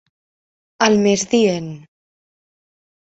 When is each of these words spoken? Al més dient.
Al 0.87 0.97
més 1.05 1.27
dient. 1.35 1.69